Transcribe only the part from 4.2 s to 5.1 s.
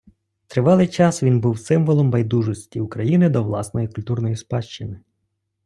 спадщини.